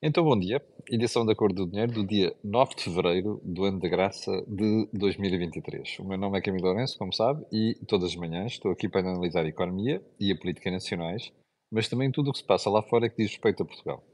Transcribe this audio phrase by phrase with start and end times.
[0.00, 0.64] Então, bom dia.
[0.88, 4.88] Edição da Cor do Dinheiro do dia 9 de fevereiro do ano de graça de
[4.92, 5.98] 2023.
[5.98, 9.00] O meu nome é Camilo Lourenço, como sabe, e todas as manhãs estou aqui para
[9.00, 11.32] analisar a economia e a política nacionais,
[11.68, 14.04] mas também tudo o que se passa lá fora que diz respeito a Portugal.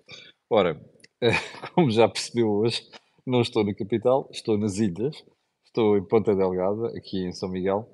[0.51, 0.81] Ora,
[1.75, 2.81] como já percebeu hoje,
[3.27, 5.23] não estou na capital, estou nas ilhas,
[5.67, 7.87] estou em Ponta Delgada, aqui em São Miguel,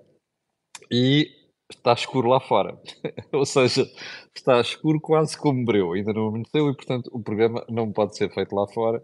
[0.92, 1.26] e
[1.70, 2.78] está escuro lá fora.
[3.32, 3.88] Ou seja,
[4.34, 8.32] está escuro quase como breu, ainda não amanheceu e, portanto, o programa não pode ser
[8.32, 9.02] feito lá fora.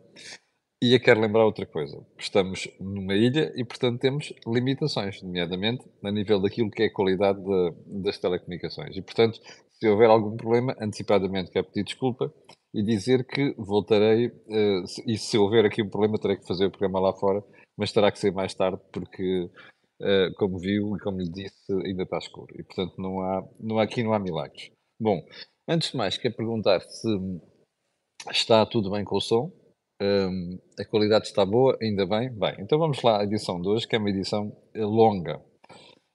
[0.82, 1.98] E eu quero lembrar outra coisa.
[2.18, 7.42] Estamos numa ilha e, portanto, temos limitações, nomeadamente a nível daquilo que é a qualidade
[7.42, 8.94] de, das telecomunicações.
[8.94, 9.40] E, portanto,
[9.72, 12.32] se houver algum problema, antecipadamente quero pedir desculpa
[12.74, 16.70] e dizer que voltarei, uh, e se houver aqui um problema, terei que fazer o
[16.70, 17.42] programa lá fora,
[17.76, 19.50] mas terá que ser mais tarde, porque
[20.00, 22.54] Uh, como viu e como lhe disse, ainda está escuro.
[22.58, 24.70] E, portanto, não há, não há, aqui não há milagres.
[25.00, 25.24] Bom,
[25.68, 27.08] antes de mais, quero perguntar se
[28.30, 29.50] está tudo bem com o som.
[30.02, 32.30] Um, a qualidade está boa, ainda bem?
[32.30, 35.42] Bem, então vamos lá à edição de hoje, que é uma edição eh, longa.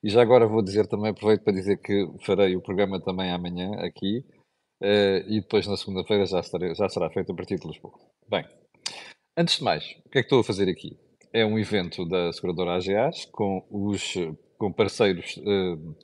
[0.04, 3.72] E já agora vou dizer também, aproveito para dizer que farei o programa também amanhã
[3.80, 4.24] aqui,
[4.84, 7.94] uh, e depois na segunda-feira já, já será feito a partir de Lisboa.
[8.28, 8.46] Bem,
[9.38, 11.00] antes de mais, o que é que estou a fazer aqui?
[11.34, 14.16] É um evento da seguradora AGAs com os
[14.58, 15.96] com parceiros uh,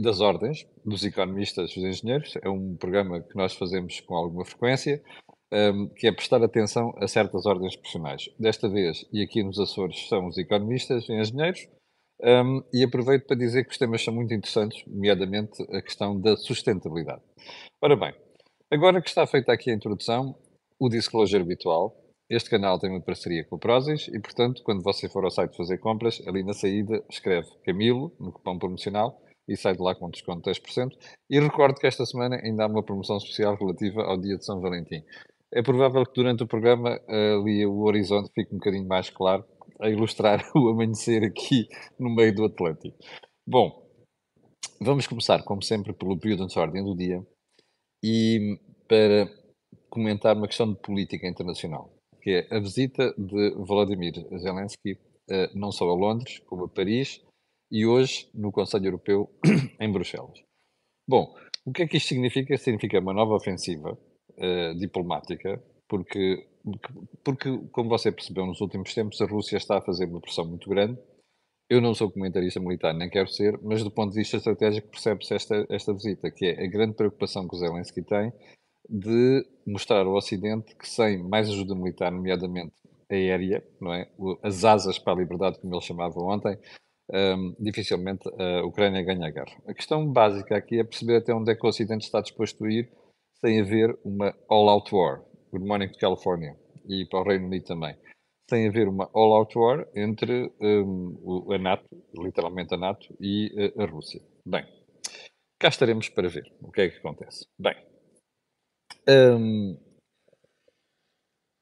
[0.00, 2.36] das ordens, dos economistas, dos engenheiros.
[2.42, 5.02] É um programa que nós fazemos com alguma frequência,
[5.50, 8.28] ehm, que é prestar atenção a certas ordens profissionais.
[8.38, 11.66] Desta vez, e aqui nos Açores, são os economistas e engenheiros.
[12.20, 16.20] Um, ehm, e aproveito para dizer que os temas são muito interessantes, nomeadamente a questão
[16.20, 17.22] da sustentabilidade.
[17.82, 18.12] Ora bem,
[18.70, 20.36] agora que está feita aqui a introdução,
[20.78, 21.96] o disclosure habitual,
[22.30, 25.56] este canal tem uma parceria com o Prozis e, portanto, quando você for ao site
[25.56, 30.10] fazer compras, ali na saída escreve Camilo, no cupom promocional, e sai de lá com
[30.10, 30.90] desconto de 10%.
[31.30, 34.60] E recordo que esta semana ainda há uma promoção especial relativa ao dia de São
[34.60, 35.02] Valentim.
[35.50, 39.42] É provável que durante o programa ali o horizonte fique um bocadinho mais claro,
[39.80, 41.66] a ilustrar o amanhecer aqui
[41.98, 42.98] no meio do Atlântico.
[43.46, 43.88] Bom,
[44.78, 47.26] vamos começar, como sempre, pelo período de ordem do dia
[48.04, 49.26] e para
[49.88, 51.97] comentar uma questão de política internacional
[52.28, 57.24] que é a visita de Volodymyr Zelensky uh, não só a Londres, como a Paris
[57.72, 59.30] e hoje no Conselho Europeu
[59.80, 60.38] em Bruxelas.
[61.08, 61.34] Bom,
[61.64, 62.54] o que é que isto significa?
[62.58, 65.58] Significa uma nova ofensiva uh, diplomática,
[65.88, 66.46] porque,
[67.24, 70.68] porque, como você percebeu nos últimos tempos, a Rússia está a fazer uma pressão muito
[70.68, 71.00] grande.
[71.70, 75.34] Eu não sou comentarista militar, nem quero ser, mas do ponto de vista estratégico percebe-se
[75.34, 78.30] esta, esta visita, que é a grande preocupação que o Zelensky tem
[78.88, 82.74] de mostrar ao Ocidente que sem mais ajuda militar, nomeadamente
[83.10, 84.08] aérea, não é?
[84.42, 86.58] as asas para a liberdade, como ele chamava ontem,
[87.10, 89.62] um, dificilmente a Ucrânia ganha a guerra.
[89.66, 92.70] A questão básica aqui é perceber até onde é que o Ocidente está disposto a
[92.70, 92.90] ir
[93.40, 95.22] sem haver uma all-out war.
[95.50, 96.54] Good morning to California.
[96.86, 97.96] E para o Reino Unido também.
[98.50, 101.84] Sem haver uma all-out war entre um, a NATO,
[102.14, 104.20] literalmente a NATO, e a Rússia.
[104.44, 104.64] Bem,
[105.58, 107.46] cá estaremos para ver o que é que acontece.
[107.58, 107.76] Bem,
[109.08, 109.78] um,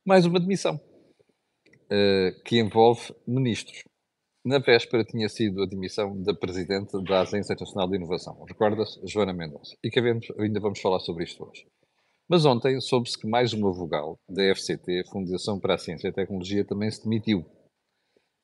[0.05, 3.83] mais uma demissão uh, que envolve ministros.
[4.45, 9.33] Na véspera tinha sido a demissão da Presidente da Agência Nacional de Inovação, recorda-se, Joana
[9.33, 9.77] Mendonça.
[9.83, 11.67] E que ainda vamos falar sobre isto hoje.
[12.29, 16.15] Mas ontem soube-se que mais uma vogal da FCT, Fundação para a Ciência e a
[16.15, 17.45] Tecnologia, também se demitiu.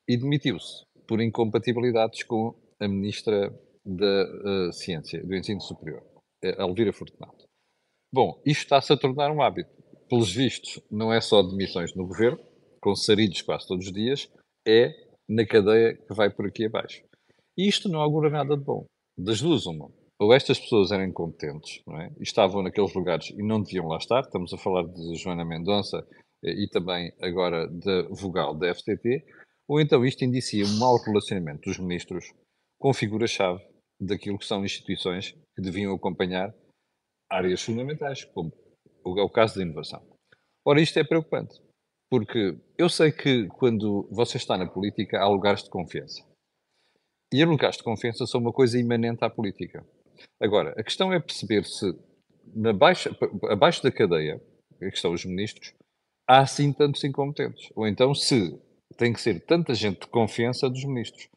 [0.09, 3.51] E demitiu-se por incompatibilidades com a Ministra
[3.85, 6.03] da uh, Ciência, do Ensino Superior,
[6.43, 7.52] Elvira Fortunato.
[8.15, 9.71] Bom, isto está-se a tornar um hábito.
[10.07, 12.39] Pelos vistos, não é só demissões no governo,
[12.79, 14.31] com sarilhos quase todos os dias,
[14.69, 14.93] é
[15.27, 17.03] na cadeia que vai por aqui abaixo.
[17.57, 18.85] E isto não augura nada de bom.
[19.17, 19.91] Das duas, uma.
[20.21, 22.13] Ou estas pessoas eram incompetentes não é?
[22.21, 24.21] estavam naqueles lugares e não deviam lá estar.
[24.21, 26.07] Estamos a falar de Joana Mendonça
[26.45, 29.25] eh, e também agora da vogal da FTT.
[29.67, 32.27] Ou então isto indicia um mau relacionamento dos ministros
[32.79, 33.61] com figuras-chave
[33.99, 36.55] daquilo que são instituições que deviam acompanhar
[37.33, 38.53] áreas fundamentais, como
[39.19, 40.03] é o caso da inovação.
[40.65, 41.61] Ora, isto é preocupante,
[42.11, 46.23] porque eu sei que quando você está na política há lugares de confiança.
[47.33, 49.85] E lugares de confiança são uma coisa imanente à política.
[50.41, 51.99] Agora, a questão é perceber se
[52.55, 53.11] na baixa,
[53.51, 54.39] abaixo da cadeia,
[54.79, 55.73] que estão os ministros,
[56.29, 57.71] há assim tantos incompetentes.
[57.75, 58.61] Ou então se
[58.97, 61.29] tem que ser tanta gente de confiança dos ministros.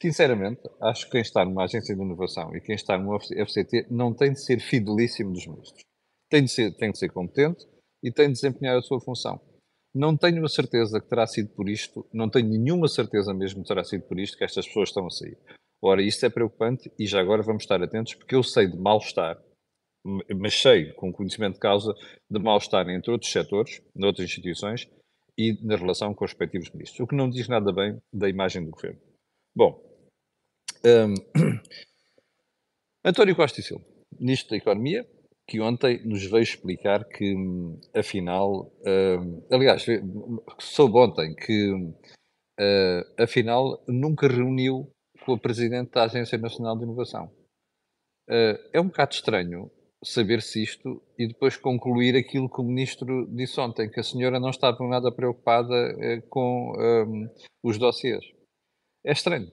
[0.00, 4.14] Sinceramente, acho que quem está numa agência de inovação e quem está numa FCT não
[4.14, 5.82] tem de ser fidelíssimo dos ministros.
[6.30, 7.66] Tem de ser, tem de ser competente
[8.02, 9.40] e tem de desempenhar a sua função.
[9.92, 13.68] Não tenho a certeza que terá sido por isto, não tenho nenhuma certeza mesmo que
[13.68, 15.36] terá sido por isto que estas pessoas estão a sair.
[15.82, 19.42] Ora, isto é preocupante e já agora vamos estar atentos porque eu sei de mal-estar,
[20.36, 21.92] mas sei, com conhecimento de causa,
[22.30, 24.88] de mal-estar entre outros setores, noutras instituições
[25.36, 28.64] e na relação com os respectivos ministros, o que não diz nada bem da imagem
[28.64, 29.00] do governo.
[29.56, 29.87] Bom,
[30.84, 31.14] um,
[33.04, 33.84] António Costa e Silva,
[34.18, 35.06] Ministro da Economia,
[35.48, 37.34] que ontem nos veio explicar que,
[37.94, 39.86] afinal, um, aliás,
[40.58, 44.92] soube ontem que, uh, afinal, nunca reuniu
[45.24, 47.32] com a Presidente da Agência Nacional de Inovação.
[48.28, 49.70] Uh, é um bocado estranho
[50.04, 54.50] saber-se isto e depois concluir aquilo que o Ministro disse ontem, que a senhora não
[54.50, 57.28] estava nada preocupada uh, com um,
[57.64, 58.22] os dossiês.
[59.04, 59.50] É estranho.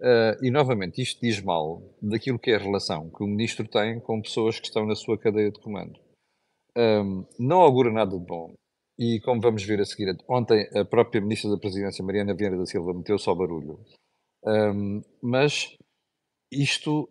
[0.00, 4.00] Uh, e novamente, isto diz mal daquilo que é a relação que o ministro tem
[4.00, 6.00] com pessoas que estão na sua cadeia de comando.
[6.76, 8.54] Um, não augura nada de bom.
[8.98, 12.66] E como vamos ver a seguir, ontem a própria ministra da Presidência, Mariana Vieira da
[12.66, 13.78] Silva, meteu só barulho.
[14.44, 15.76] Um, mas
[16.52, 17.08] isto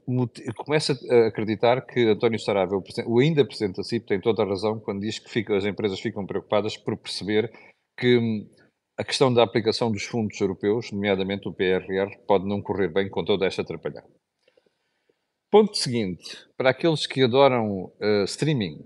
[0.57, 2.75] começa a acreditar que António Saraiva,
[3.05, 5.99] o, ainda Presidente da CIP, tem toda a razão quando diz que fica, as empresas
[5.99, 7.51] ficam preocupadas por perceber
[7.97, 8.47] que
[8.99, 13.23] a questão da aplicação dos fundos europeus, nomeadamente o PRR, pode não correr bem com
[13.23, 14.05] toda esta atrapalhada.
[15.49, 18.85] Ponto seguinte, para aqueles que adoram uh, streaming,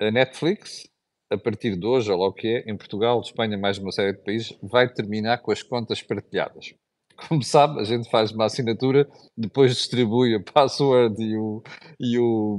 [0.00, 0.90] a Netflix,
[1.30, 4.24] a partir de hoje, ou o que é, em Portugal, Espanha, mais uma série de
[4.24, 6.74] países, vai terminar com as contas partilhadas.
[7.28, 11.62] Como sabe, a gente faz uma assinatura, depois distribui a password e o,
[12.00, 12.56] e o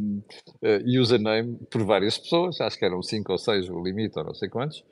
[0.63, 4.33] uh, username por várias pessoas, acho que eram 5 ou 6 o limite, ou não
[4.33, 4.85] sei quantos,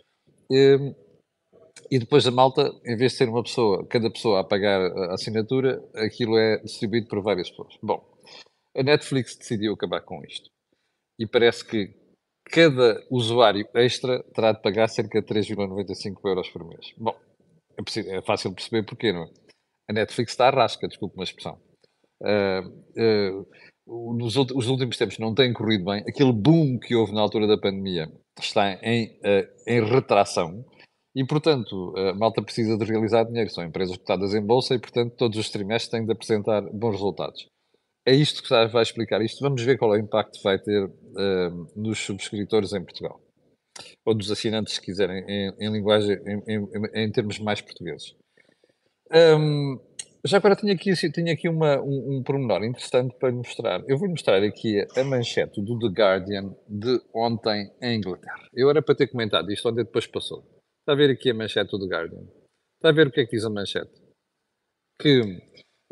[0.51, 0.93] e,
[1.91, 5.13] e depois a malta, em vez de ser uma pessoa, cada pessoa a pagar a
[5.13, 7.77] assinatura, aquilo é distribuído por várias pessoas.
[7.83, 8.01] Bom,
[8.75, 10.49] a Netflix decidiu acabar com isto.
[11.19, 11.93] E parece que
[12.45, 16.93] cada usuário extra terá de pagar cerca de 3,95 euros por mês.
[16.97, 17.15] Bom,
[17.77, 19.29] é, é, fácil perceber porquê, não é?
[19.89, 21.59] A Netflix está à rasca, desculpe uma expressão.
[22.21, 23.43] Uh,
[23.87, 26.03] uh, nos os últimos tempos não tem corrido bem.
[26.07, 28.09] Aquele boom que houve na altura da pandemia
[28.39, 30.63] está em, uh, em retração.
[31.15, 33.49] E, portanto, a malta precisa de realizar dinheiro.
[33.49, 37.47] São empresas cotadas em bolsa e, portanto, todos os trimestres têm de apresentar bons resultados.
[38.05, 39.41] É isto que vai explicar isto.
[39.41, 43.21] Vamos ver qual é o impacto que vai ter uh, nos subscritores em Portugal.
[44.05, 46.67] Ou dos assinantes, se quiserem, em, em linguagem, em, em,
[47.05, 48.15] em, termos mais portugueses.
[49.13, 49.79] Um,
[50.25, 53.83] já agora tenho aqui, tenho aqui uma, um, um pormenor interessante para mostrar.
[53.87, 58.47] Eu vou mostrar aqui a manchete do The Guardian de ontem em Inglaterra.
[58.53, 60.60] Eu era para ter comentado isto ontem, depois passou.
[60.81, 62.23] Está a ver aqui a manchete do Guardian.
[62.75, 63.93] Está a ver o que é que diz a manchete?
[64.99, 65.21] Que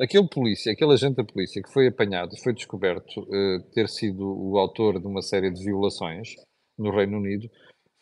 [0.01, 4.57] aquele polícia, aquele agente da polícia que foi apanhado, foi descoberto uh, ter sido o
[4.57, 6.29] autor de uma série de violações
[6.75, 7.47] no Reino Unido,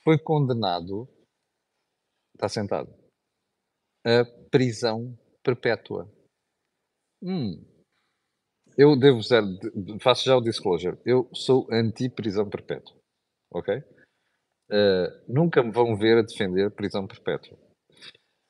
[0.01, 1.09] foi condenado,
[2.33, 2.89] está sentado,
[4.05, 5.13] a prisão
[5.43, 6.09] perpétua.
[7.21, 7.65] Hum.
[8.77, 9.43] Eu devo dizer,
[9.99, 12.95] faço já o disclosure, eu sou anti-prisão perpétua,
[13.51, 13.83] ok?
[14.69, 17.57] Uh, nunca me vão ver a defender prisão perpétua.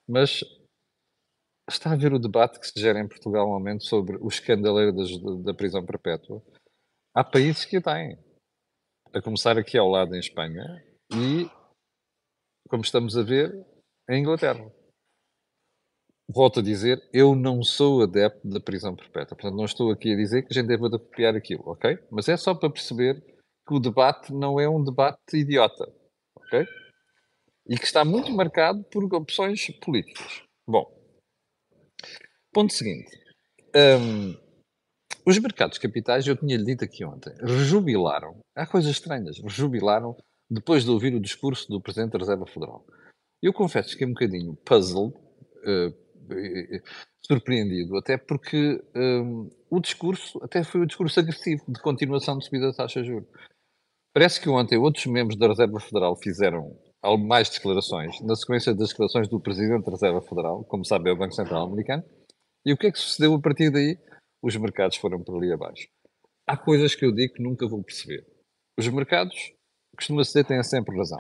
[0.08, 0.44] Mas
[1.70, 4.94] está a ver o debate que se gera em Portugal no momento sobre o escandaleiro
[4.94, 5.10] das,
[5.44, 6.42] da prisão perpétua.
[7.14, 8.18] Há países que a têm.
[9.14, 10.84] A começar aqui ao lado em Espanha
[11.14, 11.50] e,
[12.70, 13.54] como estamos a ver,
[14.10, 14.72] em Inglaterra.
[16.30, 19.38] Volto a dizer, eu não sou adepto da prisão perpétua.
[19.38, 21.98] Portanto, não estou aqui a dizer que a gente deve copiar aquilo, ok?
[22.12, 23.24] Mas é só para perceber
[23.68, 25.92] que o debate não é um debate idiota
[26.48, 26.66] ok?
[27.70, 30.42] E que está muito marcado por opções políticas.
[30.68, 30.86] Bom,
[32.54, 33.12] ponto seguinte.
[33.76, 34.36] Um,
[35.26, 38.40] os mercados capitais, eu tinha-lhe dito aqui ontem, rejubilaram.
[38.56, 39.38] Há coisas estranhas.
[39.40, 40.16] Rejubilaram
[40.50, 42.86] depois de ouvir o discurso do Presidente da Reserva Federal.
[43.42, 46.08] Eu confesso que fiquei um bocadinho puzzled, uh,
[47.26, 52.68] surpreendido, até porque um, o discurso até foi um discurso agressivo de continuação de subida
[52.68, 53.28] da taxa de juros.
[54.18, 56.76] Parece que ontem outros membros da Reserva Federal fizeram
[57.20, 61.16] mais declarações, na sequência das declarações do Presidente da Reserva Federal, como sabe é o
[61.16, 62.04] Banco Central Americano,
[62.66, 63.96] e o que é que sucedeu a partir daí?
[64.42, 65.88] Os mercados foram por ali abaixo.
[66.48, 68.26] Há coisas que eu digo que nunca vou perceber.
[68.76, 69.54] Os mercados,
[69.96, 71.20] costuma-se dizer, têm sempre razão.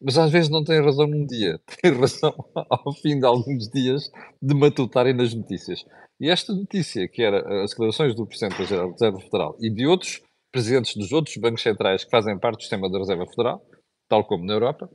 [0.00, 4.08] Mas às vezes não têm razão num dia, têm razão ao fim de alguns dias
[4.40, 5.84] de matutarem nas notícias.
[6.20, 10.22] E esta notícia, que era as declarações do Presidente da Reserva Federal e de outros
[10.56, 13.62] presidentes dos outros bancos centrais que fazem parte do sistema da Reserva Federal,
[14.08, 14.88] tal como na Europa,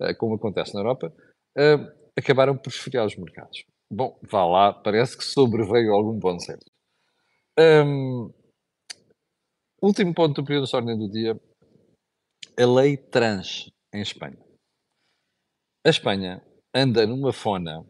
[0.00, 1.12] eh, como acontece na Europa,
[1.56, 1.76] eh,
[2.16, 3.64] acabaram por esfriar os mercados.
[3.90, 6.66] Bom, vá lá, parece que sobreveio algum bom senso.
[7.58, 8.32] Um,
[9.82, 11.40] último ponto do período de ordem do dia,
[12.56, 14.38] a lei trans em Espanha.
[15.84, 16.40] A Espanha
[16.72, 17.84] anda numa fona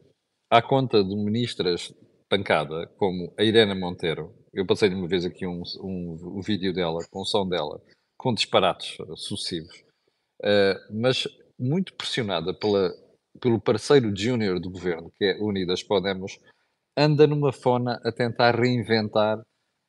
[0.51, 1.93] à conta de ministras
[2.27, 7.01] pancada, como a Irena Monteiro, eu passei uma vez aqui um, um, um vídeo dela,
[7.11, 7.81] com o som dela,
[8.17, 9.85] com disparates sucessivos,
[10.43, 12.91] uh, mas muito pressionada pela,
[13.41, 16.39] pelo parceiro júnior do governo, que é Unidas Podemos,
[16.97, 19.41] anda numa fona a tentar reinventar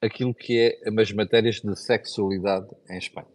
[0.01, 3.27] aquilo que é as matérias de sexualidade em Espanha.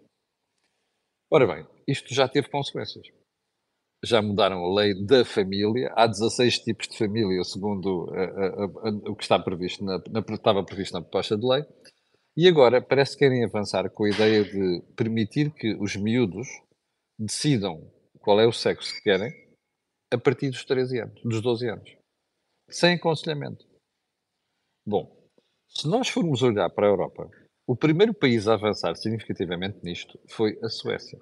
[1.31, 3.07] Ora bem, isto já teve consequências.
[4.05, 5.93] Já mudaram a lei da família.
[5.97, 10.21] Há 16 tipos de família, segundo a, a, a, o que está previsto na, na,
[10.21, 11.65] estava previsto na proposta de lei.
[12.37, 16.49] E agora parece que querem avançar com a ideia de permitir que os miúdos
[17.19, 19.33] decidam qual é o sexo que querem
[20.13, 21.97] a partir dos 13 anos, dos 12 anos.
[22.69, 23.65] Sem aconselhamento.
[24.87, 25.17] Bom,
[25.69, 27.31] se nós formos olhar para a Europa,
[27.67, 31.19] o primeiro país a avançar significativamente nisto foi a Suécia.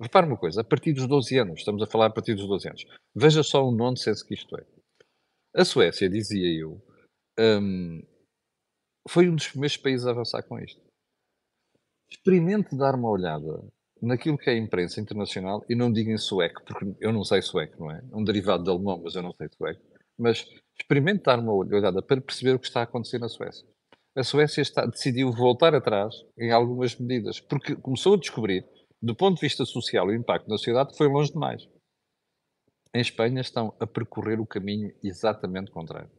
[0.00, 2.68] Repare uma coisa, a partir dos 12 anos, estamos a falar a partir dos 12
[2.68, 2.86] anos.
[3.14, 4.66] Veja só o nonsense que isto é.
[5.56, 6.82] A Suécia, dizia eu,
[7.38, 8.02] um,
[9.08, 10.80] foi um dos primeiros países a avançar com isto.
[12.10, 13.62] Experimente dar uma olhada
[14.02, 17.40] naquilo que é a imprensa internacional, e não digo em sueco, porque eu não sei
[17.40, 17.98] sueco, não é?
[17.98, 19.80] É um derivado de alemão, mas eu não sei sueco.
[20.18, 20.46] Mas
[20.78, 23.66] experimente dar uma olhada para perceber o que está a acontecer na Suécia.
[24.16, 28.64] A Suécia está, decidiu voltar atrás em algumas medidas, porque começou a descobrir,
[29.04, 31.68] do ponto de vista social, o impacto na sociedade foi longe demais.
[32.94, 36.10] Em Espanha estão a percorrer o caminho exatamente contrário.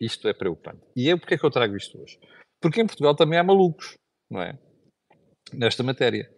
[0.00, 0.86] Isto é preocupante.
[0.94, 2.20] E é porque é que eu trago isto hoje?
[2.62, 3.94] Porque em Portugal também há malucos,
[4.30, 4.56] não é?
[5.52, 6.32] Nesta matéria.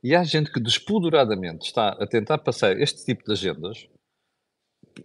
[0.00, 3.88] E há gente que despoderadamente está a tentar passar este tipo de agendas,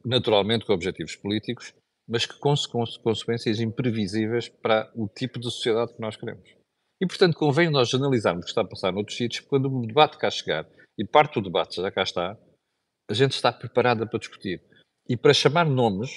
[0.06, 1.74] naturalmente com objetivos políticos,
[2.08, 2.54] mas que com
[3.02, 6.61] consequências imprevisíveis para o tipo de sociedade que nós queremos.
[7.02, 10.20] E, portanto, convém nós analisarmos o que está a passar noutros sítios, quando o debate
[10.20, 12.38] cá chegar, e parte do debate já cá está,
[13.10, 14.62] a gente está preparada para discutir.
[15.10, 16.12] E para chamar nomes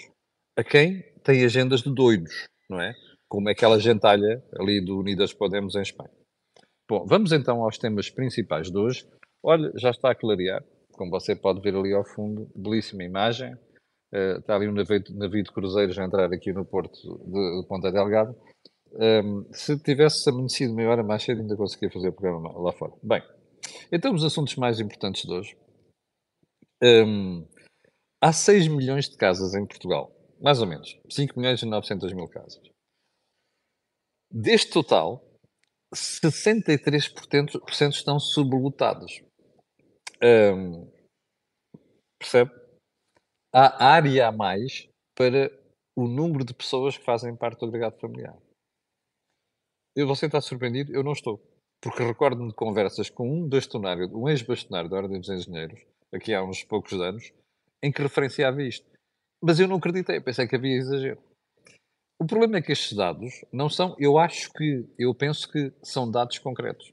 [0.58, 2.92] a quem tem agendas de doidos, não é?
[3.26, 6.12] Como é aquela gentalha ali do Unidas Podemos em Espanha.
[6.86, 9.08] Bom, vamos então aos temas principais de hoje.
[9.42, 10.62] Olha, já está a clarear,
[10.92, 13.54] como você pode ver ali ao fundo, belíssima imagem.
[14.12, 17.66] Uh, está ali um navio, navio de cruzeiros a entrar aqui no porto de, de
[17.66, 18.36] Ponta Delgada.
[18.96, 22.92] Um, se tivesse amanhecido meia hora mais cedo, ainda conseguia fazer o programa lá fora.
[23.02, 23.22] Bem,
[23.90, 25.56] então os assuntos mais importantes de hoje.
[26.82, 27.46] Um,
[28.22, 30.96] há 6 milhões de casas em Portugal, mais ou menos.
[31.10, 32.60] 5 milhões e 900 mil casas.
[34.30, 35.24] Deste total,
[35.94, 39.22] 63% estão sublotados.
[40.22, 40.90] Um,
[42.18, 42.50] percebe?
[43.52, 45.50] Há área a mais para
[45.96, 48.36] o número de pessoas que fazem parte do agregado familiar.
[49.96, 50.92] Eu, você está surpreendido?
[50.92, 51.40] Eu não estou.
[51.80, 55.80] Porque recordo-me de conversas com um bastonário, um ex-bastonário da Ordem dos Engenheiros,
[56.12, 57.32] aqui há uns poucos anos,
[57.82, 58.86] em que referenciava isto.
[59.42, 61.22] Mas eu não acreditei, pensei que havia exagero.
[62.18, 66.10] O problema é que estes dados não são, eu acho que, eu penso que são
[66.10, 66.92] dados concretos.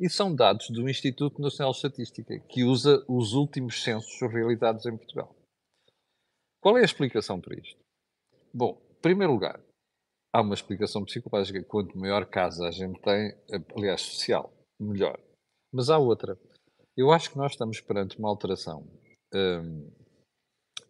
[0.00, 4.96] E são dados do Instituto Nacional de Estatística, que usa os últimos censos realizados em
[4.96, 5.34] Portugal.
[6.60, 7.78] Qual é a explicação para isto?
[8.52, 9.60] Bom, em primeiro lugar,
[10.38, 11.62] há uma explicação psicológica.
[11.64, 13.36] Quanto maior casa a gente tem,
[13.76, 15.18] aliás, social, melhor.
[15.72, 16.38] Mas há outra.
[16.96, 18.86] Eu acho que nós estamos perante uma alteração
[19.34, 19.90] hum,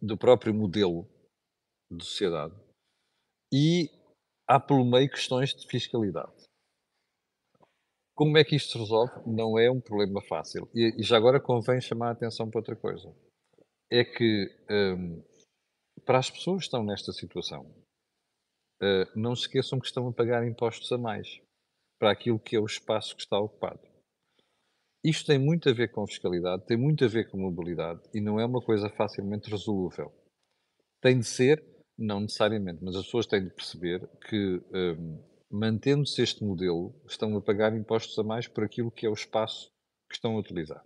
[0.01, 1.09] do próprio modelo
[1.91, 2.55] de sociedade
[3.53, 3.91] e
[4.47, 6.33] há pelo meio questões de fiscalidade.
[8.15, 9.13] Como é que isto se resolve?
[9.27, 10.69] Não é um problema fácil.
[10.75, 13.15] E, e já agora convém chamar a atenção para outra coisa.
[13.91, 15.23] É que um,
[16.05, 17.65] para as pessoas que estão nesta situação,
[19.15, 21.41] não se esqueçam que estão a pagar impostos a mais
[21.99, 23.81] para aquilo que é o espaço que está ocupado.
[25.05, 28.39] Isto tem muito a ver com fiscalidade, tem muito a ver com mobilidade e não
[28.39, 30.13] é uma coisa facilmente resolúvel.
[31.01, 31.65] Tem de ser
[31.99, 37.43] não necessariamente, mas as pessoas têm de perceber que, um, mantendo-se este modelo, estão a
[37.43, 39.73] pagar impostos a mais por aquilo que é o espaço
[40.09, 40.85] que estão a utilizar.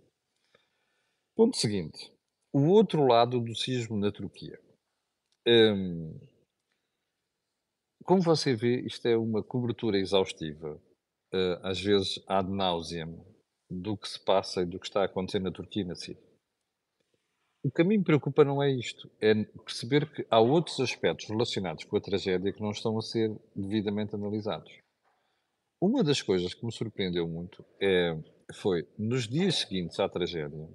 [1.35, 2.11] Ponto seguinte.
[2.51, 4.59] O outro lado do sismo na Turquia.
[5.47, 6.19] Um,
[8.03, 10.81] como você vê, isto é uma cobertura exaustiva,
[11.33, 13.25] uh, às vezes ad nauseam,
[13.69, 16.21] do que se passa e do que está a acontecer na Turquia na Síria.
[17.63, 19.33] O que a mim me preocupa não é isto, é
[19.65, 24.13] perceber que há outros aspectos relacionados com a tragédia que não estão a ser devidamente
[24.13, 24.71] analisados.
[25.81, 28.17] Uma das coisas que me surpreendeu muito é,
[28.53, 30.69] foi, nos dias seguintes à tragédia,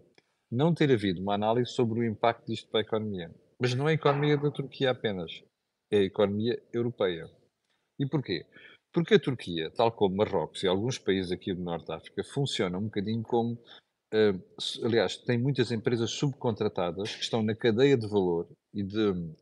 [0.51, 3.35] não ter havido uma análise sobre o impacto disto para a economia.
[3.61, 5.43] Mas não é a economia da Turquia apenas,
[5.91, 7.31] é a economia europeia.
[7.99, 8.47] E porquê?
[8.93, 12.79] Porque a Turquia, tal como Marrocos e alguns países aqui do Norte de África, funciona
[12.79, 13.59] um bocadinho como
[14.09, 14.41] Uh,
[14.87, 19.35] aliás, tem muitas empresas subcontratadas que estão na cadeia de valor e de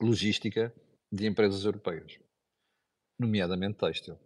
[0.00, 0.72] logística
[1.12, 2.18] de empresas europeias,
[3.20, 4.18] nomeadamente têxtil.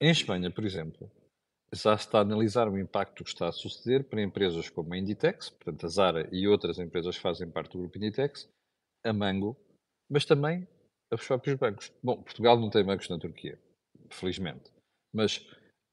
[0.00, 1.10] Em Espanha, por exemplo,
[1.74, 5.50] já está a analisar o impacto que está a suceder para empresas como a Inditex,
[5.50, 8.48] portanto a Zara e outras empresas que fazem parte do grupo Inditex,
[9.04, 9.54] a Mango,
[10.12, 10.68] mas também
[11.10, 11.90] aos próprios bancos.
[12.02, 13.58] Bom, Portugal não tem bancos na Turquia,
[14.10, 14.70] felizmente,
[15.12, 15.44] mas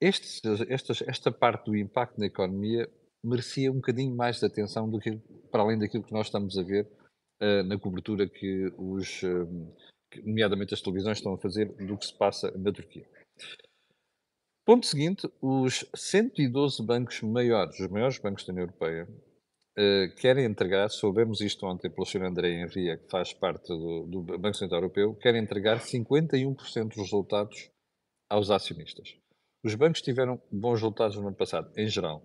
[0.01, 2.89] esta parte do impacto na economia
[3.23, 5.17] merecia um bocadinho mais de atenção do que,
[5.49, 6.85] para além daquilo que nós estamos a ver
[7.41, 9.75] uh, na cobertura que os, uh,
[10.11, 13.07] que, nomeadamente as televisões, estão a fazer do que se passa na Turquia.
[14.65, 19.07] Ponto seguinte, os 112 bancos maiores, os maiores bancos da União Europeia,
[19.79, 22.23] uh, querem entregar, soubemos isto ontem pelo Sr.
[22.23, 27.71] André Henria, que faz parte do, do Banco Central Europeu, querem entregar 51% dos resultados
[28.29, 29.15] aos acionistas.
[29.63, 32.21] Os bancos tiveram bons resultados no ano passado, em geral.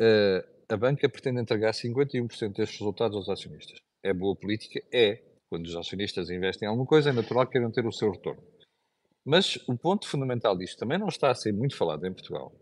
[0.00, 3.78] Uh, a banca pretende entregar 51% destes resultados aos acionistas.
[4.02, 4.82] É boa política?
[4.92, 5.22] É.
[5.48, 8.42] Quando os acionistas investem em alguma coisa, é natural que queiram ter o seu retorno.
[9.24, 12.52] Mas o ponto fundamental disto também não está a ser muito falado em Portugal.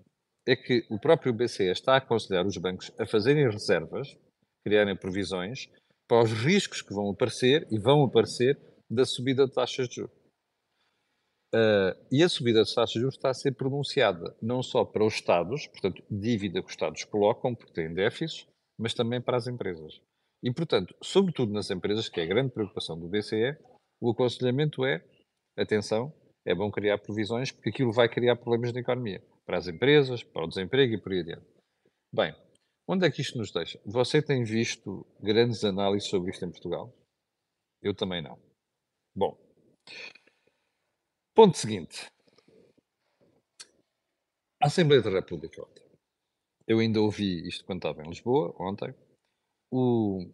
[0.46, 4.16] É que o próprio BCE está a aconselhar os bancos a fazerem reservas,
[4.64, 5.68] criarem provisões
[6.06, 8.58] para os riscos que vão aparecer e vão aparecer
[8.90, 10.24] da subida de taxas de juros.
[11.54, 15.04] Uh, e a subida das taxas de juros está a ser pronunciada não só para
[15.04, 18.46] os Estados, portanto, dívida que os Estados colocam, porque têm déficits,
[18.78, 20.00] mas também para as empresas.
[20.42, 23.56] E, portanto, sobretudo nas empresas, que é a grande preocupação do BCE,
[24.00, 25.02] o aconselhamento é,
[25.56, 26.12] atenção,
[26.44, 29.22] é bom criar provisões, porque aquilo vai criar problemas na economia.
[29.46, 31.46] Para as empresas, para o desemprego e por aí adiante.
[32.12, 32.34] Bem,
[32.86, 33.80] onde é que isto nos deixa?
[33.84, 36.94] Você tem visto grandes análises sobre isto em Portugal?
[37.82, 38.38] Eu também não.
[39.14, 39.38] Bom,
[41.34, 42.06] ponto seguinte.
[44.62, 45.84] A Assembleia da República ontem.
[46.66, 48.94] Eu ainda ouvi isto quando estava em Lisboa, ontem.
[49.70, 50.30] O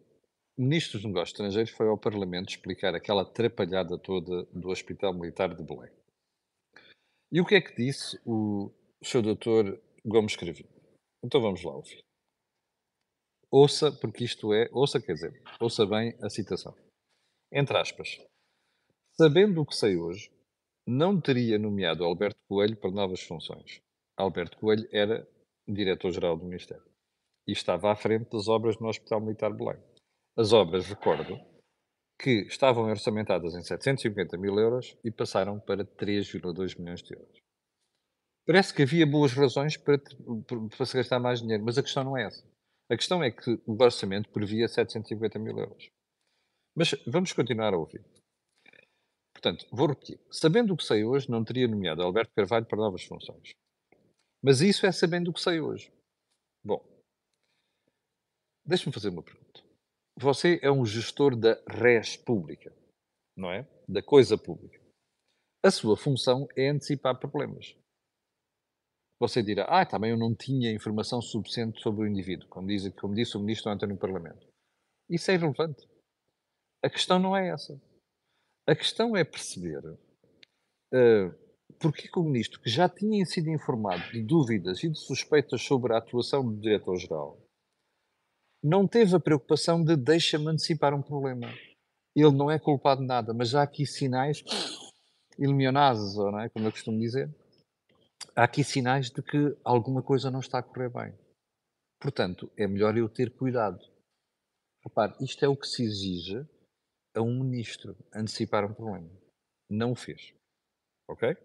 [0.57, 5.63] Ministro dos Negócios Estrangeiros foi ao Parlamento explicar aquela atrapalhada toda do Hospital Militar de
[5.63, 5.91] Belém.
[7.31, 8.69] E o que é que disse o
[9.01, 9.21] Sr.
[9.21, 9.79] Dr.
[10.05, 10.69] Gomes Cravinho?
[11.23, 12.03] Então vamos lá ouvir.
[13.49, 16.75] Ouça, porque isto é, ouça quer dizer, ouça bem a citação.
[17.51, 18.17] Entre aspas.
[19.13, 20.29] Sabendo o que sei hoje,
[20.85, 23.79] não teria nomeado Alberto Coelho para novas funções.
[24.17, 25.25] Alberto Coelho era
[25.67, 26.83] diretor-geral do Ministério
[27.47, 29.81] e estava à frente das obras no Hospital Militar de Belém.
[30.37, 31.39] As obras, recordo,
[32.21, 37.41] que estavam orçamentadas em 750 mil euros e passaram para 3,2 milhões de euros.
[38.45, 42.15] Parece que havia boas razões para, para, se gastar mais dinheiro, mas a questão não
[42.15, 42.45] é essa.
[42.89, 45.89] A questão é que o orçamento previa 750 mil euros.
[46.75, 48.03] Mas vamos continuar a ouvir.
[49.33, 50.19] Portanto, vou repetir.
[50.29, 53.51] Sabendo o que sei hoje, não teria nomeado Alberto Carvalho para novas funções.
[54.43, 55.91] Mas isso é sabendo o que sei hoje.
[56.63, 56.85] Bom,
[58.65, 59.70] deixe-me fazer uma pergunta.
[60.21, 62.71] Você é um gestor da res pública,
[63.35, 63.67] não é?
[63.87, 64.79] Da coisa pública.
[65.65, 67.75] A sua função é antecipar problemas.
[69.19, 73.15] Você dirá, ah, também eu não tinha informação suficiente sobre o indivíduo, como, diz, como
[73.15, 74.47] disse o ministro ontem no Parlamento.
[75.09, 75.87] Isso é irrelevante.
[76.83, 77.79] A questão não é essa.
[78.67, 81.33] A questão é perceber uh,
[81.79, 85.93] porque que o ministro, que já tinha sido informado de dúvidas e de suspeitas sobre
[85.93, 87.40] a atuação do diretor-geral,
[88.63, 91.47] não teve a preocupação de deixa-me antecipar um problema.
[92.15, 94.43] Ele não é culpado de nada, mas há aqui sinais
[95.39, 96.49] iluminados, não é?
[96.49, 97.33] como eu costumo dizer.
[98.35, 101.13] Há aqui sinais de que alguma coisa não está a correr bem.
[101.99, 103.79] Portanto, é melhor eu ter cuidado.
[104.83, 106.45] Repare, isto é o que se exige
[107.15, 109.09] a um ministro, antecipar um problema.
[109.69, 110.33] Não o fez.
[111.07, 111.35] Ok?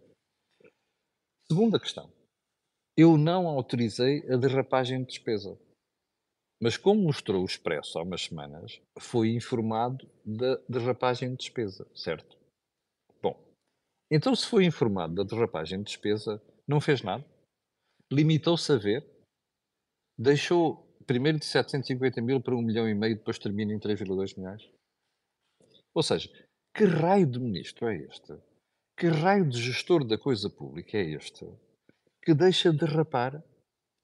[1.50, 2.10] Segunda questão.
[2.96, 5.58] Eu não autorizei a derrapagem de despesa.
[6.60, 12.38] Mas como mostrou o Expresso há umas semanas, foi informado da derrapagem de despesa, certo?
[13.22, 13.38] Bom,
[14.10, 17.24] então se foi informado da derrapagem de despesa, não fez nada?
[18.10, 19.06] Limitou-se a ver?
[20.18, 24.68] Deixou primeiro de 750 mil para 1 milhão e meio, depois termina em 3,2 milhões?
[25.94, 26.30] Ou seja,
[26.74, 28.34] que raio de ministro é este?
[28.98, 31.46] Que raio de gestor da coisa pública é este
[32.22, 33.40] que deixa derrapar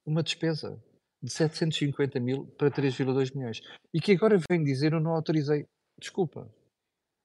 [0.07, 0.81] uma despesa?
[1.23, 3.61] De 750 mil para 3,2 milhões.
[3.95, 5.67] E que agora vem dizer eu não autorizei.
[5.99, 6.51] Desculpa.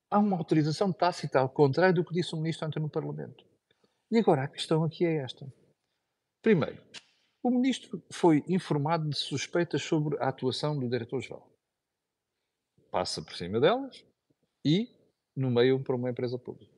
[0.10, 3.46] Há uma autorização tácita, ao contrário do que disse o ministro ontem no Parlamento.
[4.12, 5.52] E agora a questão aqui é esta.
[6.42, 6.82] Primeiro,
[7.44, 11.52] o ministro foi informado de suspeitas sobre a atuação do diretor-geral.
[12.90, 14.06] Passa por cima delas
[14.66, 14.90] e
[15.36, 16.72] nomeia para uma empresa pública.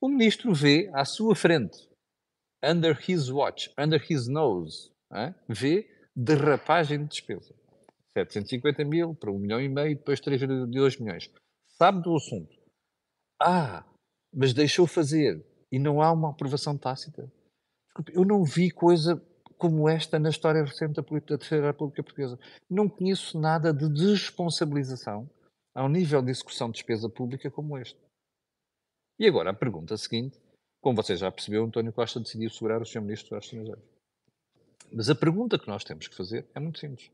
[0.00, 1.88] O ministro vê à sua frente,
[2.62, 5.34] under his watch, under his nose, é?
[5.48, 7.54] vê derrapagem de despesa.
[8.16, 11.30] 750 mil para 1 milhão e meio, depois 3,2 milhões.
[11.78, 12.56] Sabe do assunto.
[13.40, 13.84] Ah,
[14.32, 17.30] mas deixou fazer e não há uma aprovação tácita.
[18.12, 19.22] eu não vi coisa
[19.58, 22.38] como esta na história recente da, da Terceira República Portuguesa.
[22.68, 25.28] Não conheço nada de desresponsabilização
[25.74, 27.98] ao nível de execução de despesa pública como este.
[29.18, 30.38] E agora a pergunta seguinte,
[30.80, 33.00] como você já percebeu, António Costa decidiu segurar o Sr.
[33.00, 33.95] Ministro dos Estrangeiros.
[34.92, 37.10] Mas a pergunta que nós temos que fazer é muito simples.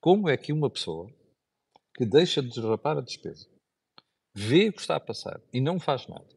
[0.00, 1.10] Como é que uma pessoa
[1.96, 3.48] que deixa de derrapar a despesa,
[4.34, 6.28] vê o que está a passar e não faz nada,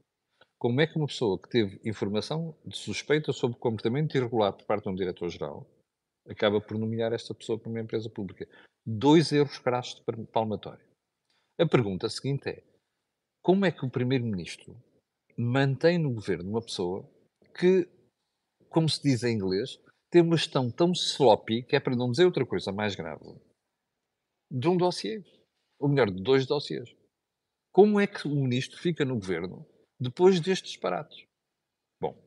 [0.58, 4.84] como é que uma pessoa que teve informação de suspeita sobre comportamento irregular por parte
[4.84, 5.66] de um diretor-geral
[6.28, 8.48] acaba por nomear esta pessoa para uma empresa pública?
[8.86, 10.84] Dois erros crassos de palmatório.
[11.60, 12.64] A pergunta seguinte é:
[13.42, 14.76] como é que o primeiro-ministro
[15.38, 17.10] mantém no governo uma pessoa
[17.58, 17.88] que,
[18.70, 19.80] como se diz em inglês,
[20.10, 23.26] tem uma gestão tão sloppy, que é para não dizer outra coisa mais grave,
[24.52, 25.24] de um dossiê?
[25.80, 26.96] Ou melhor, de dois dossiês.
[27.72, 29.66] Como é que o ministro fica no governo
[30.00, 31.26] depois destes disparates.
[32.00, 32.18] Bom,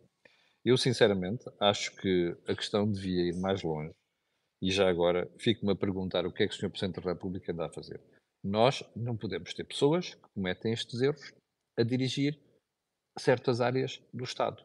[0.65, 3.95] eu sinceramente acho que a questão devia ir mais longe
[4.61, 6.71] e já agora fico-me a perguntar o que é que o Sr.
[6.71, 8.01] Presidente da República anda a fazer.
[8.45, 11.33] Nós não podemos ter pessoas que cometem estes erros
[11.79, 12.39] a dirigir
[13.19, 14.63] certas áreas do Estado.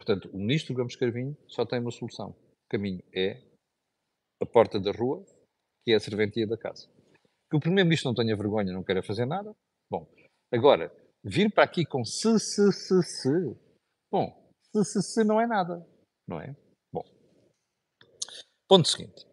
[0.00, 2.30] Portanto, o Ministro Gomes Carvinho só tem uma solução.
[2.30, 3.42] O caminho é
[4.40, 5.22] a porta da rua,
[5.84, 6.88] que é a serventia da casa.
[7.50, 9.54] Que o Primeiro-Ministro não tenha vergonha, não queira fazer nada.
[9.90, 10.10] Bom,
[10.50, 10.90] agora,
[11.22, 13.56] vir para aqui com se, se, se, se.
[14.10, 15.86] Bom, se, se, se não é nada,
[16.26, 16.56] não é?
[16.90, 17.04] Bom.
[18.66, 19.26] Ponto seguinte.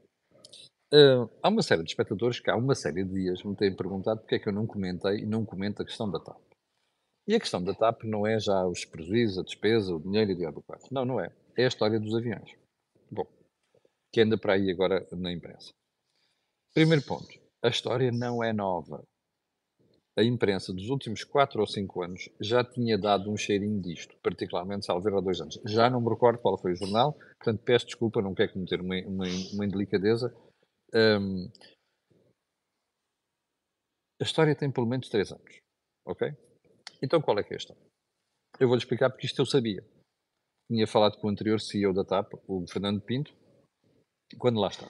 [0.94, 4.20] Uh, há uma série de espectadores que há uma série de dias me têm perguntado
[4.20, 6.47] porque é que eu não comentei e não comento a questão da TAP.
[7.28, 10.34] E a questão da TAP não é já os prejuízos, a despesa, o dinheiro e
[10.34, 11.30] o diabo Não, não é.
[11.58, 12.56] É a história dos aviões.
[13.12, 13.28] Bom,
[14.14, 15.74] que anda para aí agora na imprensa.
[16.74, 17.28] Primeiro ponto.
[17.62, 19.04] A história não é nova
[20.18, 24.86] a imprensa dos últimos 4 ou 5 anos já tinha dado um cheirinho disto, particularmente
[24.86, 25.62] Salver há dois anos.
[25.64, 28.96] Já não me recordo qual foi o jornal, portanto peço desculpa, não quero cometer uma,
[29.06, 30.36] uma, uma indelicadeza.
[30.94, 31.48] Um,
[34.20, 35.60] a história tem pelo menos 3 anos,
[36.04, 36.36] ok?
[37.02, 37.82] Então qual é é a história?
[38.60, 39.86] Eu vou-lhe explicar porque isto eu sabia.
[40.70, 43.34] Tinha falado com o anterior CEO da TAP, o Fernando Pinto,
[44.38, 44.90] quando lá está.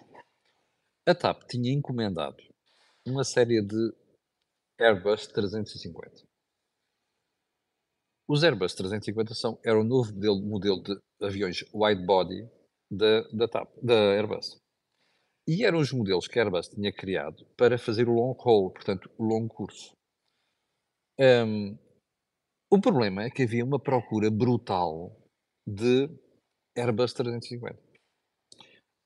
[1.08, 2.38] A TAP tinha encomendado
[3.06, 3.94] uma série de
[4.80, 6.28] Airbus 350.
[8.28, 12.50] Os Airbus 350 são, era o novo modelo, modelo de aviões wide body
[12.92, 14.58] da, da, TAP, da Airbus.
[15.48, 19.10] E eram os modelos que a Airbus tinha criado para fazer o long haul, portanto,
[19.18, 19.94] o longo curso.
[21.20, 21.78] Um,
[22.72, 25.16] o problema é que havia uma procura brutal
[25.66, 26.10] de
[26.78, 27.88] Airbus 350.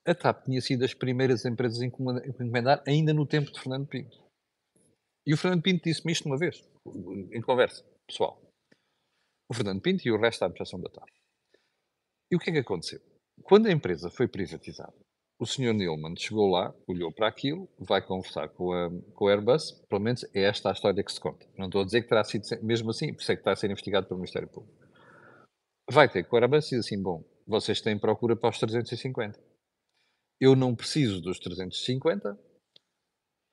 [0.08, 4.20] A TAP tinha sido das primeiras empresas a encomendar ainda no tempo de Fernando Pinto.
[5.26, 6.68] E o Fernando Pinto disse-me isto uma vez,
[7.32, 8.42] em conversa pessoal.
[9.50, 11.10] O Fernando Pinto e o resto da administração da TAP.
[12.32, 13.00] E o que é que aconteceu?
[13.44, 14.96] Quando a empresa foi privatizada,
[15.42, 15.74] o Sr.
[15.74, 20.24] Nilman chegou lá, olhou para aquilo, vai conversar com a, com a Airbus, pelo menos
[20.36, 21.48] é esta a história que se conta.
[21.58, 23.56] Não estou a dizer que terá sido mesmo assim, por isso é que está a
[23.56, 24.78] ser investigado pelo Ministério Público.
[25.90, 29.40] Vai ter com a Airbus e diz assim, bom, vocês têm procura para os 350.
[30.40, 32.38] Eu não preciso dos 350,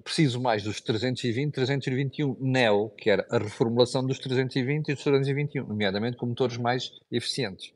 [0.04, 5.66] preciso mais dos 320, 321 Neo, que era a reformulação dos 320 e dos 321,
[5.66, 7.72] nomeadamente com motores mais eficientes.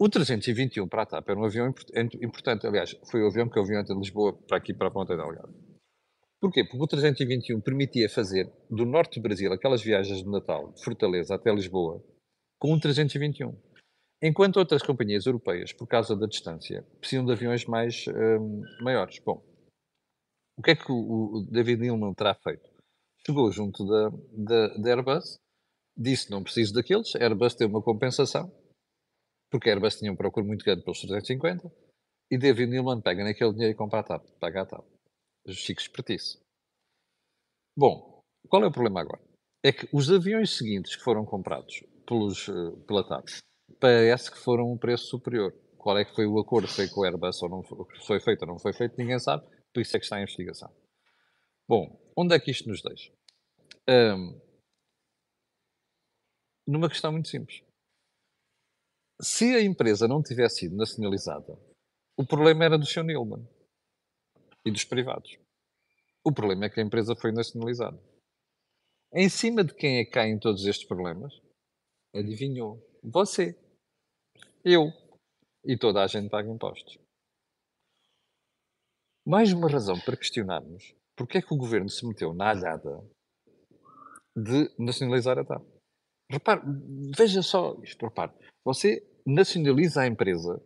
[0.00, 1.74] O 321 para a TAP era um avião
[2.22, 4.90] importante, aliás, foi o avião que eu vi ontem de Lisboa para aqui, para a
[4.92, 5.52] Ponta Delgada.
[6.40, 6.62] Porquê?
[6.62, 11.34] Porque o 321 permitia fazer do norte do Brasil aquelas viagens de Natal, de Fortaleza
[11.34, 12.00] até Lisboa,
[12.60, 13.60] com um 321.
[14.22, 19.18] Enquanto outras companhias europeias, por causa da distância, precisam de aviões mais um, maiores.
[19.18, 19.44] Bom,
[20.56, 22.70] o que é que o, David Neilman terá feito?
[23.26, 25.38] Chegou junto da, da, da Airbus,
[25.96, 28.48] disse não preciso daqueles, a Airbus teve uma compensação,
[29.50, 31.70] porque a Airbus tinha um procuro muito grande pelos 350,
[32.30, 34.84] e David Neilman pega naquele dinheiro e compra a TAP, paga a TAP.
[35.48, 36.38] Chico espertice.
[37.76, 39.22] Bom, qual é o problema agora?
[39.64, 43.26] É que os aviões seguintes que foram comprados pelos, eh, pela TAP
[43.80, 45.54] parece que foram um preço superior.
[45.76, 48.48] Qual é que foi o acordo feito com a Airbus ou não foi feito ou
[48.48, 49.46] não foi feito, ninguém sabe.
[49.72, 50.70] Por isso é que está em investigação.
[51.68, 53.12] Bom, onde é que isto nos deixa?
[53.88, 54.40] Um,
[56.66, 57.62] numa questão muito simples.
[59.20, 61.58] Se a empresa não tivesse sido nacionalizada,
[62.16, 63.04] o problema era do Sr.
[63.04, 63.46] Nilman
[64.64, 65.38] e dos privados.
[66.24, 68.00] O problema é que a empresa foi nacionalizada.
[69.12, 71.32] Em cima de quem é que caem todos estes problemas?
[72.14, 72.80] Adivinhou?
[73.02, 73.58] Você.
[74.64, 74.92] Eu.
[75.64, 76.98] E toda a gente paga impostos.
[79.26, 83.04] Mais uma razão para questionarmos porque é que o governo se meteu na alhada
[84.36, 85.66] de nacionalizar a TAP.
[86.30, 86.62] Repare,
[87.16, 88.32] veja só isto, repare.
[88.64, 90.60] Você nacionaliza a empresa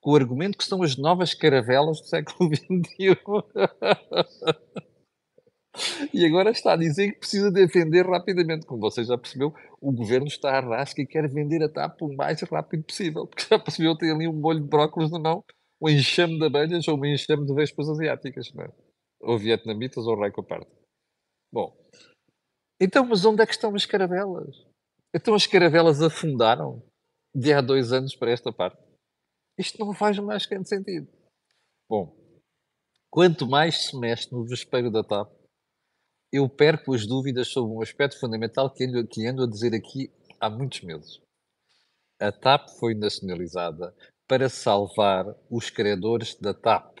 [0.00, 3.18] com o argumento que são as novas caravelas do século XXI.
[6.14, 8.64] E agora está a dizer que precisa de vender rapidamente.
[8.64, 12.14] Como você já percebeu, o governo está a rasca e quer vender a TAP o
[12.14, 13.26] mais rápido possível.
[13.26, 15.44] Porque já percebeu, tem ali um molho de brócolis na mão,
[15.82, 18.50] um enxame de abelhas ou um enxame de vespas asiáticas.
[18.54, 18.68] Não é?
[19.20, 20.66] Ou vietnamitas ou raicopardo.
[21.52, 21.76] Bom,
[22.80, 24.56] então, mas onde é que estão as caravelas?
[25.14, 26.82] Então as caravelas afundaram
[27.36, 28.82] de há dois anos para esta parte.
[29.58, 31.06] Isto não faz mais grande sentido.
[31.86, 32.16] Bom,
[33.10, 35.30] quanto mais se mexe no vespeiro da TAP,
[36.32, 40.48] eu perco as dúvidas sobre um aspecto fundamental que que ando a dizer aqui há
[40.48, 41.20] muitos meses.
[42.18, 43.94] A TAP foi nacionalizada
[44.26, 46.95] para salvar os credores da TAP.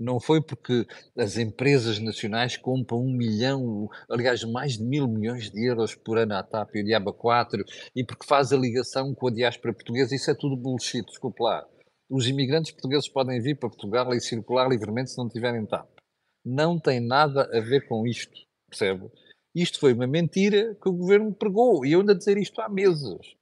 [0.00, 5.68] Não foi porque as empresas nacionais compram um milhão, aliás, mais de mil milhões de
[5.68, 7.62] euros por ano à TAP e o Diaba 4,
[7.94, 10.14] e porque faz a ligação com a diáspora portuguesa.
[10.14, 11.68] Isso é tudo bullshit, desculpe lá.
[12.08, 15.90] Os imigrantes portugueses podem vir para Portugal e circular livremente se não tiverem TAP.
[16.42, 18.32] Não tem nada a ver com isto,
[18.70, 19.06] percebe?
[19.54, 22.70] Isto foi uma mentira que o governo pregou, e eu ando a dizer isto há
[22.70, 23.36] meses.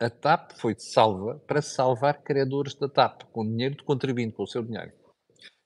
[0.00, 4.46] A TAP foi salva para salvar credores da TAP, com dinheiro de contribuinte, com o
[4.46, 4.92] seu dinheiro.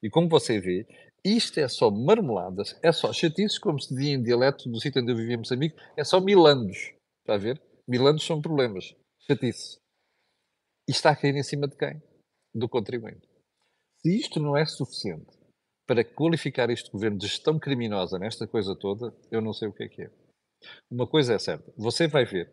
[0.03, 0.87] E como você vê,
[1.25, 5.13] isto é só marmeladas, é só chatices, como se dizia em dialeto do sítio onde
[5.13, 6.93] eu vivia em Moçambique, é só milandos.
[7.21, 7.61] Está a ver?
[7.87, 8.95] Milandos são problemas.
[9.21, 9.79] Chatice.
[10.89, 12.01] E está a cair em cima de quem?
[12.55, 13.29] do contribuinte.
[14.01, 15.39] Se isto não é suficiente
[15.87, 19.85] para qualificar este governo de gestão criminosa nesta coisa toda, eu não sei o que
[19.85, 20.11] é que é.
[20.91, 22.51] Uma coisa é certa, você vai ver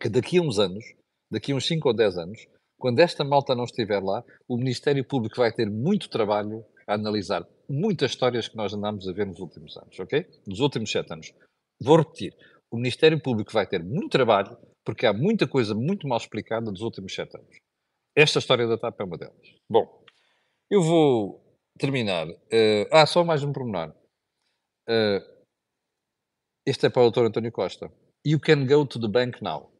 [0.00, 0.84] que daqui a uns anos,
[1.30, 2.46] daqui a uns 5 ou 10 anos,
[2.80, 7.46] quando esta malta não estiver lá, o Ministério Público vai ter muito trabalho a analisar
[7.68, 10.26] muitas histórias que nós andamos a ver nos últimos anos, ok?
[10.46, 11.32] Nos últimos 7 anos.
[11.80, 12.34] Vou repetir,
[12.70, 16.80] o Ministério Público vai ter muito trabalho porque há muita coisa muito mal explicada dos
[16.80, 17.56] últimos 7 anos.
[18.16, 19.54] Esta história da TAP é uma delas.
[19.68, 20.04] Bom,
[20.70, 21.44] eu vou
[21.78, 22.28] terminar.
[22.28, 23.94] Uh, ah, só mais um pormenor.
[24.88, 25.20] Uh,
[26.66, 27.26] este é para o Dr.
[27.26, 27.92] António Costa.
[28.26, 29.70] You can go to the bank now.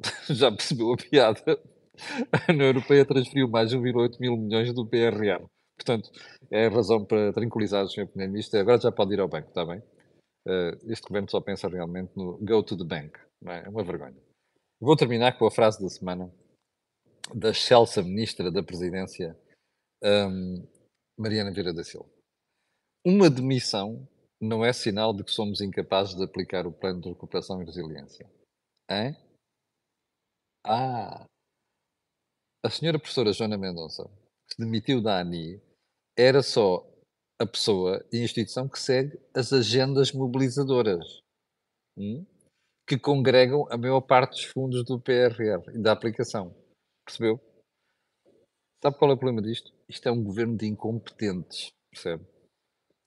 [0.28, 1.58] Já percebeu a piada?
[2.48, 5.44] A União Europeia transferiu mais de 1,8 mil milhões do PRR.
[5.76, 6.10] Portanto,
[6.50, 8.06] é a razão para tranquilizar o Sr.
[8.06, 8.60] Primeiro-Ministro.
[8.60, 9.78] Agora já pode ir ao banco, está bem?
[10.46, 13.18] Uh, este governo só pensa realmente no go to the bank.
[13.46, 13.66] É?
[13.66, 14.16] é uma vergonha.
[14.80, 16.32] Vou terminar com a frase da semana
[17.34, 19.38] da excelsa ministra da Presidência,
[20.02, 20.66] um,
[21.18, 22.08] Mariana Vieira da Silva.
[23.04, 24.06] Uma demissão
[24.40, 28.30] não é sinal de que somos incapazes de aplicar o plano de recuperação e resiliência.
[28.90, 29.16] Hein?
[30.64, 31.24] Ah!
[32.62, 34.04] A senhora professora Joana Mendonça,
[34.46, 35.62] que se demitiu da ANI,
[36.14, 36.86] era só
[37.38, 41.22] a pessoa e a instituição que segue as agendas mobilizadoras,
[41.96, 42.26] hum?
[42.86, 46.54] que congregam a maior parte dos fundos do PRR e da aplicação.
[47.06, 47.40] Percebeu?
[48.82, 49.72] Sabe qual é o problema disto?
[49.88, 52.26] Isto é um governo de incompetentes, percebe?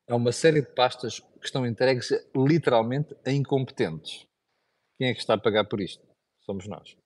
[0.09, 4.25] Há uma série de pastas que estão entregues literalmente a incompetentes.
[4.97, 6.03] Quem é que está a pagar por isto?
[6.41, 7.02] Somos nós.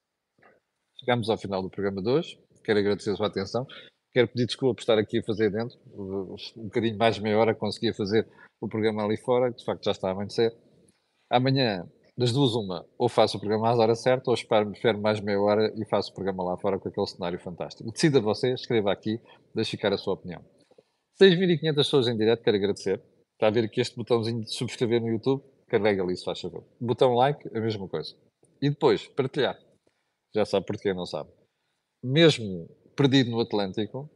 [0.99, 2.39] Chegamos ao final do programa de hoje.
[2.63, 3.65] Quero agradecer a sua atenção.
[4.12, 5.77] Quero pedir desculpa por estar aqui a fazer dentro.
[5.95, 8.27] Um bocadinho mais de meia hora conseguia fazer
[8.60, 10.55] o programa ali fora, de facto já está a amanhecer.
[11.29, 15.21] Amanhã das duas, uma, ou faço o programa às horas certas, ou espero, espero mais
[15.21, 17.91] meia hora e faço o programa lá fora com aquele cenário fantástico.
[17.91, 19.21] Decida você, escreva aqui,
[19.53, 20.43] deixe ficar a sua opinião.
[21.21, 22.99] 6.500 pessoas em direto, quero agradecer.
[23.33, 25.43] Está a ver aqui este botãozinho de subscrever no YouTube?
[25.67, 26.63] Carrega ali, se faz favor.
[26.81, 28.15] Botão like, a mesma coisa.
[28.60, 29.60] E depois, partilhar.
[30.38, 31.32] Já sabe porquê, não sabe.
[32.04, 34.08] Mesmo perdido no Atlântico,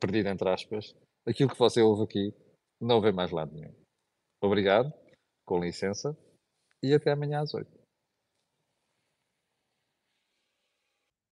[0.00, 0.96] perdido entre aspas,
[1.26, 2.34] aquilo que você ouve aqui
[2.80, 3.74] não vê mais lado nenhum.
[4.42, 4.90] Obrigado,
[5.44, 6.16] com licença
[6.82, 7.79] e até amanhã às 8.